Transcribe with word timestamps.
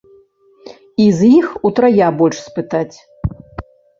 І 1.03 1.05
з 1.17 1.29
іх 1.39 1.51
утрая 1.69 2.07
больш 2.21 2.37
спытаць. 2.47 2.97